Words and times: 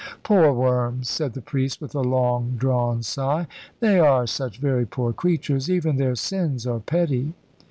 "Poor 0.23 0.51
worms," 0.51 1.07
said 1.09 1.33
the 1.33 1.43
priest 1.43 1.79
with 1.79 1.93
a 1.93 2.01
long 2.01 2.55
drawn 2.57 3.03
sigh. 3.03 3.45
"They 3.81 3.99
are 3.99 4.25
such 4.25 4.57
very 4.57 4.87
poor 4.87 5.13
creatures. 5.13 5.69
Even 5.69 5.97
their 5.97 6.15
sins 6.15 6.65
are 6.65 6.79
petty." 6.79 7.35